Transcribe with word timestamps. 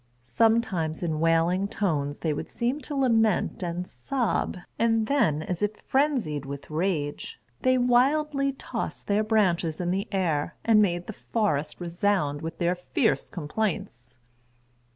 Sometimes 0.25 1.03
in 1.03 1.19
wailing 1.19 1.67
tones 1.67 2.17
they 2.21 2.33
would 2.33 2.49
seem 2.49 2.81
to 2.81 2.95
lament 2.95 3.61
and 3.61 3.85
sob, 3.85 4.57
and 4.79 5.05
then, 5.05 5.43
as 5.43 5.61
if 5.61 5.75
frenzied 5.77 6.43
with 6.43 6.71
rage, 6.71 7.39
they 7.61 7.77
wildly 7.77 8.51
tossed 8.51 9.05
their 9.05 9.23
branches 9.23 9.79
in 9.79 9.91
the 9.91 10.07
air, 10.11 10.55
and 10.65 10.81
made 10.81 11.05
the 11.05 11.13
forest 11.13 11.79
resound 11.79 12.41
with 12.41 12.57
their 12.57 12.73
fierce 12.73 13.29
complaints. 13.29 14.17